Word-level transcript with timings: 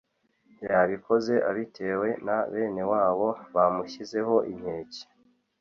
yabikoze 0.65 1.33
abitewe 1.49 2.07
na 2.25 2.37
bene 2.51 2.83
wabo 2.91 3.27
bamushyizeho 3.53 4.35
inkeke 4.51 5.03